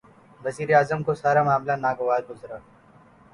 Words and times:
وزیر 0.43 0.69
اعظم 0.75 1.03
کو 1.03 1.13
سارا 1.21 1.43
معاملہ 1.43 1.75
ناگوار 1.83 2.21
گزرا۔ 2.29 2.57